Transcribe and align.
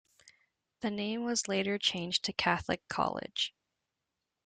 The 0.79 0.89
name 0.89 1.23
was 1.23 1.47
later 1.47 1.77
changed 1.77 2.23
to 2.23 2.33
Catholic 2.33 2.81
College. 2.87 3.53